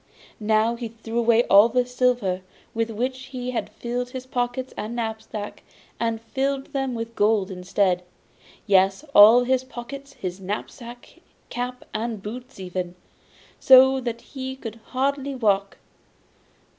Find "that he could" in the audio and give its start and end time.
14.01-14.77